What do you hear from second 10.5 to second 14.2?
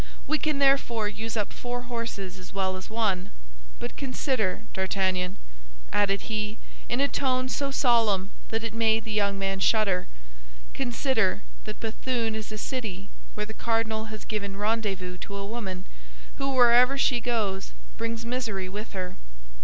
"consider that Béthune is a city where the cardinal